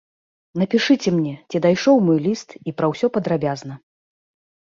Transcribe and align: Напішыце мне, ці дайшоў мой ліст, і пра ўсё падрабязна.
Напішыце 0.59 1.09
мне, 1.17 1.33
ці 1.49 1.57
дайшоў 1.65 1.95
мой 2.07 2.17
ліст, 2.25 2.49
і 2.71 2.75
пра 2.79 2.85
ўсё 2.93 3.07
падрабязна. 3.17 3.73